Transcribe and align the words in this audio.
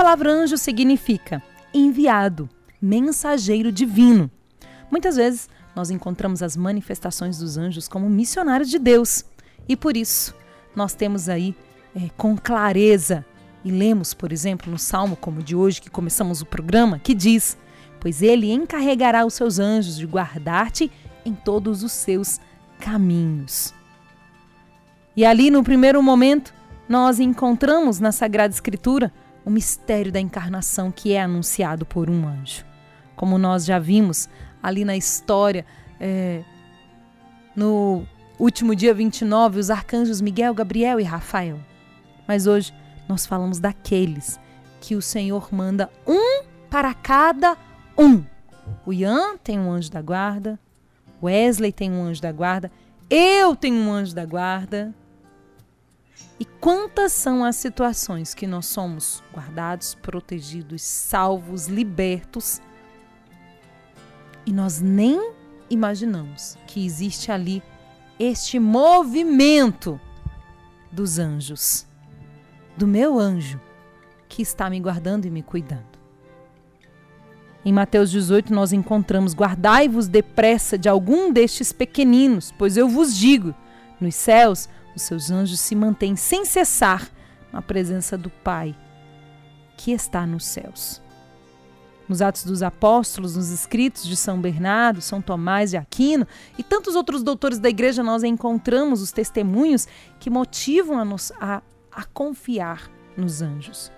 palavra 0.00 0.32
anjo 0.32 0.56
significa 0.56 1.42
enviado, 1.74 2.48
mensageiro 2.80 3.70
divino. 3.70 4.30
Muitas 4.90 5.16
vezes 5.16 5.46
nós 5.76 5.90
encontramos 5.90 6.42
as 6.42 6.56
manifestações 6.56 7.36
dos 7.36 7.58
anjos 7.58 7.86
como 7.86 8.08
missionários 8.08 8.70
de 8.70 8.78
Deus 8.78 9.26
e 9.68 9.76
por 9.76 9.98
isso 9.98 10.34
nós 10.74 10.94
temos 10.94 11.28
aí 11.28 11.54
é, 11.94 12.08
com 12.16 12.34
clareza 12.34 13.26
e 13.62 13.70
lemos, 13.70 14.14
por 14.14 14.32
exemplo, 14.32 14.72
no 14.72 14.78
salmo 14.78 15.16
como 15.16 15.42
de 15.42 15.54
hoje 15.54 15.82
que 15.82 15.90
começamos 15.90 16.40
o 16.40 16.46
programa, 16.46 16.98
que 16.98 17.12
diz: 17.12 17.58
Pois 18.00 18.22
ele 18.22 18.50
encarregará 18.50 19.26
os 19.26 19.34
seus 19.34 19.58
anjos 19.58 19.98
de 19.98 20.06
guardar-te 20.06 20.90
em 21.26 21.34
todos 21.34 21.82
os 21.82 21.92
seus 21.92 22.40
caminhos. 22.78 23.74
E 25.14 25.26
ali, 25.26 25.50
no 25.50 25.62
primeiro 25.62 26.02
momento, 26.02 26.54
nós 26.88 27.20
encontramos 27.20 28.00
na 28.00 28.12
Sagrada 28.12 28.54
Escritura 28.54 29.12
o 29.44 29.50
mistério 29.50 30.12
da 30.12 30.20
encarnação 30.20 30.90
que 30.90 31.12
é 31.12 31.22
anunciado 31.22 31.86
por 31.86 32.08
um 32.10 32.26
anjo. 32.26 32.64
Como 33.16 33.38
nós 33.38 33.64
já 33.64 33.78
vimos 33.78 34.28
ali 34.62 34.84
na 34.84 34.96
história, 34.96 35.64
é, 35.98 36.42
no 37.54 38.06
último 38.38 38.74
dia 38.74 38.94
29, 38.94 39.60
os 39.60 39.70
arcanjos 39.70 40.20
Miguel, 40.20 40.54
Gabriel 40.54 41.00
e 41.00 41.04
Rafael. 41.04 41.58
Mas 42.26 42.46
hoje 42.46 42.72
nós 43.08 43.26
falamos 43.26 43.58
daqueles 43.58 44.38
que 44.80 44.94
o 44.94 45.02
Senhor 45.02 45.48
manda 45.52 45.90
um 46.06 46.44
para 46.70 46.94
cada 46.94 47.56
um. 47.98 48.24
O 48.86 48.92
Ian 48.92 49.36
tem 49.36 49.58
um 49.58 49.70
anjo 49.70 49.90
da 49.90 50.00
guarda, 50.00 50.58
Wesley 51.22 51.72
tem 51.72 51.90
um 51.90 52.04
anjo 52.04 52.22
da 52.22 52.32
guarda, 52.32 52.70
eu 53.10 53.54
tenho 53.54 53.76
um 53.76 53.92
anjo 53.92 54.14
da 54.14 54.24
guarda. 54.24 54.94
E 56.38 56.46
quantas 56.60 57.12
são 57.12 57.44
as 57.44 57.56
situações 57.56 58.34
que 58.34 58.46
nós 58.46 58.66
somos 58.66 59.22
guardados, 59.32 59.94
protegidos, 59.94 60.82
salvos, 60.82 61.66
libertos 61.66 62.60
e 64.44 64.52
nós 64.52 64.80
nem 64.80 65.32
imaginamos 65.70 66.58
que 66.66 66.84
existe 66.84 67.32
ali 67.32 67.62
este 68.18 68.58
movimento 68.58 69.98
dos 70.92 71.18
anjos 71.18 71.86
do 72.76 72.86
meu 72.86 73.18
anjo 73.18 73.60
que 74.28 74.42
está 74.42 74.68
me 74.68 74.80
guardando 74.80 75.26
e 75.26 75.30
me 75.30 75.42
cuidando. 75.42 75.90
Em 77.64 77.72
Mateus 77.72 78.10
18, 78.10 78.52
nós 78.54 78.72
encontramos: 78.72 79.34
Guardai-vos 79.34 80.08
depressa 80.08 80.78
de 80.78 80.88
algum 80.88 81.30
destes 81.30 81.72
pequeninos, 81.72 82.52
pois 82.56 82.76
eu 82.76 82.88
vos 82.88 83.14
digo: 83.14 83.54
nos 84.00 84.14
céus 84.14 84.68
os 84.94 85.02
seus 85.02 85.30
anjos 85.30 85.60
se 85.60 85.74
mantêm 85.74 86.16
sem 86.16 86.44
cessar 86.44 87.10
na 87.52 87.62
presença 87.62 88.16
do 88.16 88.30
Pai 88.30 88.74
que 89.76 89.92
está 89.92 90.26
nos 90.26 90.44
céus. 90.44 91.00
Nos 92.08 92.20
Atos 92.20 92.44
dos 92.44 92.62
Apóstolos, 92.62 93.36
nos 93.36 93.50
escritos 93.50 94.04
de 94.04 94.16
São 94.16 94.40
Bernardo, 94.40 95.00
São 95.00 95.22
Tomás 95.22 95.70
de 95.70 95.76
Aquino 95.76 96.26
e 96.58 96.62
tantos 96.62 96.96
outros 96.96 97.22
doutores 97.22 97.58
da 97.58 97.68
igreja, 97.68 98.02
nós 98.02 98.24
encontramos 98.24 99.00
os 99.00 99.12
testemunhos 99.12 99.86
que 100.18 100.28
motivam 100.28 100.98
a 100.98 101.04
nos 101.04 101.32
a 101.40 101.62
a 101.92 102.04
confiar 102.04 102.90
nos 103.16 103.42
anjos. 103.42 103.90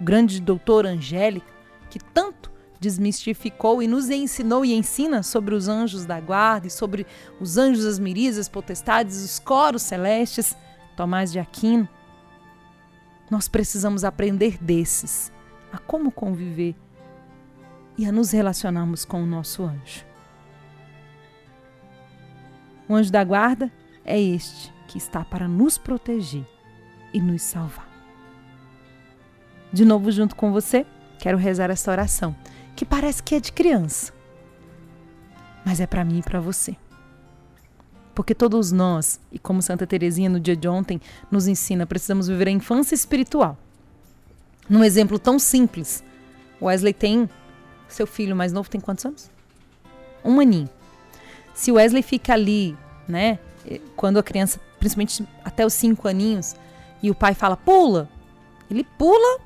O 0.00 0.04
grande 0.04 0.40
doutor 0.40 0.84
Angélica, 0.84 1.46
que 1.88 1.98
tanto 1.98 2.45
desmistificou 2.86 3.82
e 3.82 3.88
nos 3.88 4.08
ensinou 4.10 4.64
e 4.64 4.72
ensina 4.72 5.20
sobre 5.20 5.56
os 5.56 5.66
anjos 5.66 6.04
da 6.04 6.20
guarda 6.20 6.68
e 6.68 6.70
sobre 6.70 7.04
os 7.40 7.58
anjos, 7.58 7.84
as 7.84 7.98
miríades, 7.98 8.48
potestades, 8.48 9.24
os 9.24 9.40
coros 9.40 9.82
celestes, 9.82 10.56
Tomás 10.96 11.32
de 11.32 11.40
Aquino. 11.40 11.88
Nós 13.28 13.48
precisamos 13.48 14.04
aprender 14.04 14.56
desses, 14.62 15.32
a 15.72 15.78
como 15.78 16.12
conviver 16.12 16.76
e 17.98 18.06
a 18.06 18.12
nos 18.12 18.30
relacionarmos 18.30 19.04
com 19.04 19.20
o 19.20 19.26
nosso 19.26 19.64
anjo. 19.64 20.06
O 22.88 22.94
anjo 22.94 23.10
da 23.10 23.24
guarda 23.24 23.72
é 24.04 24.20
este 24.20 24.72
que 24.86 24.96
está 24.96 25.24
para 25.24 25.48
nos 25.48 25.76
proteger 25.76 26.46
e 27.12 27.20
nos 27.20 27.42
salvar. 27.42 27.88
De 29.72 29.84
novo, 29.84 30.08
junto 30.12 30.36
com 30.36 30.52
você, 30.52 30.86
quero 31.18 31.36
rezar 31.36 31.68
essa 31.68 31.90
oração, 31.90 32.36
que 32.76 32.84
parece 32.84 33.22
que 33.22 33.34
é 33.34 33.40
de 33.40 33.50
criança, 33.50 34.12
mas 35.64 35.80
é 35.80 35.86
para 35.86 36.04
mim 36.04 36.18
e 36.18 36.22
para 36.22 36.38
você. 36.38 36.76
Porque 38.14 38.34
todos 38.34 38.70
nós, 38.70 39.18
e 39.32 39.38
como 39.38 39.60
Santa 39.60 39.86
Teresinha 39.86 40.30
no 40.30 40.38
dia 40.38 40.56
de 40.56 40.68
ontem 40.68 41.00
nos 41.30 41.46
ensina, 41.48 41.86
precisamos 41.86 42.28
viver 42.28 42.48
a 42.48 42.50
infância 42.50 42.94
espiritual. 42.94 43.58
Num 44.68 44.84
exemplo 44.84 45.18
tão 45.18 45.38
simples, 45.38 46.04
Wesley 46.60 46.92
tem 46.92 47.28
seu 47.88 48.06
filho 48.06 48.34
mais 48.34 48.52
novo 48.52 48.68
tem 48.68 48.80
quantos 48.80 49.04
anos? 49.04 49.30
Um 50.24 50.40
aninho. 50.40 50.68
Se 51.54 51.72
Wesley 51.72 52.02
fica 52.02 52.32
ali, 52.32 52.76
né, 53.08 53.38
quando 53.96 54.18
a 54.18 54.22
criança, 54.22 54.60
principalmente 54.78 55.26
até 55.44 55.64
os 55.64 55.72
cinco 55.72 56.08
aninhos, 56.08 56.54
e 57.02 57.10
o 57.10 57.14
pai 57.14 57.34
fala 57.34 57.56
pula, 57.56 58.08
ele 58.70 58.84
pula. 58.98 59.45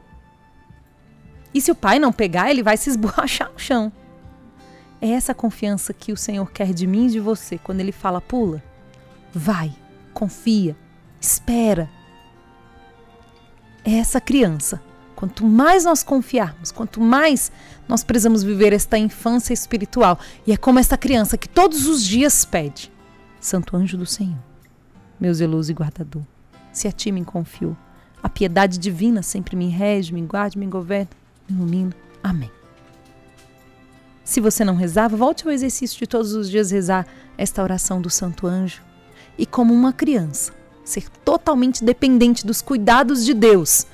E 1.52 1.60
se 1.60 1.70
o 1.70 1.74
pai 1.74 1.98
não 1.98 2.12
pegar, 2.12 2.50
ele 2.50 2.62
vai 2.62 2.76
se 2.76 2.90
esborrachar 2.90 3.50
no 3.52 3.58
chão. 3.58 3.92
É 5.00 5.10
essa 5.10 5.34
confiança 5.34 5.92
que 5.92 6.12
o 6.12 6.16
Senhor 6.16 6.50
quer 6.50 6.72
de 6.74 6.86
mim 6.86 7.06
e 7.06 7.10
de 7.10 7.20
você 7.20 7.58
quando 7.58 7.80
ele 7.80 7.92
fala 7.92 8.20
pula. 8.20 8.62
Vai, 9.32 9.72
confia, 10.12 10.76
espera. 11.20 11.88
É 13.84 13.94
essa 13.94 14.20
criança. 14.20 14.82
Quanto 15.16 15.44
mais 15.44 15.84
nós 15.84 16.02
confiarmos, 16.02 16.72
quanto 16.72 17.00
mais 17.00 17.52
nós 17.86 18.02
precisamos 18.02 18.42
viver 18.42 18.72
esta 18.72 18.98
infância 18.98 19.52
espiritual. 19.52 20.18
E 20.46 20.52
é 20.52 20.56
como 20.56 20.78
esta 20.78 20.96
criança 20.96 21.36
que 21.36 21.48
todos 21.48 21.86
os 21.86 22.02
dias 22.02 22.44
pede: 22.44 22.90
Santo 23.38 23.76
anjo 23.76 23.98
do 23.98 24.06
Senhor, 24.06 24.38
meu 25.18 25.32
zeloso 25.34 25.70
e 25.70 25.74
guardador 25.74 26.22
se 26.72 26.88
a 26.88 26.92
ti 26.92 27.12
me 27.12 27.24
confio. 27.24 27.76
A 28.22 28.28
piedade 28.28 28.78
divina 28.78 29.22
sempre 29.22 29.56
me 29.56 29.68
rege, 29.68 30.12
me 30.12 30.22
guarde, 30.22 30.58
me 30.58 30.66
governe, 30.66 31.08
me 31.10 31.19
ilumina. 31.50 31.92
Amém. 32.22 32.50
Se 34.24 34.40
você 34.40 34.64
não 34.64 34.76
rezava, 34.76 35.16
volte 35.16 35.46
ao 35.46 35.52
exercício 35.52 35.98
de 35.98 36.06
todos 36.06 36.34
os 36.34 36.48
dias 36.48 36.70
rezar 36.70 37.06
esta 37.36 37.62
oração 37.62 38.00
do 38.00 38.08
Santo 38.08 38.46
Anjo. 38.46 38.82
E 39.36 39.44
como 39.44 39.74
uma 39.74 39.92
criança, 39.92 40.52
ser 40.84 41.08
totalmente 41.24 41.84
dependente 41.84 42.46
dos 42.46 42.62
cuidados 42.62 43.24
de 43.24 43.34
Deus, 43.34 43.86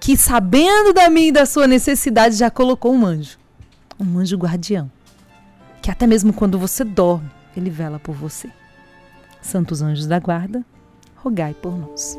que 0.00 0.16
sabendo 0.16 0.92
da 0.92 1.10
minha 1.10 1.28
e 1.28 1.32
da 1.32 1.46
sua 1.46 1.66
necessidade 1.66 2.36
já 2.36 2.50
colocou 2.50 2.92
um 2.92 3.04
anjo, 3.04 3.38
um 3.98 4.18
anjo 4.18 4.36
guardião, 4.36 4.90
que 5.80 5.90
até 5.90 6.06
mesmo 6.06 6.32
quando 6.32 6.58
você 6.58 6.84
dorme, 6.84 7.30
ele 7.56 7.70
vela 7.70 7.98
por 7.98 8.14
você. 8.14 8.50
Santos 9.40 9.82
anjos 9.82 10.06
da 10.06 10.18
guarda, 10.18 10.64
rogai 11.16 11.54
por 11.54 11.76
nós. 11.76 12.16